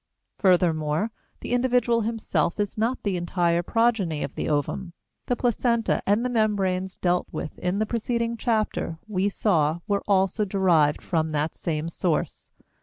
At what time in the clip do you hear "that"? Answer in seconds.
11.33-11.53